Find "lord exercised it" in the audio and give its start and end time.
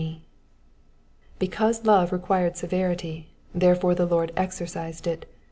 4.07-5.31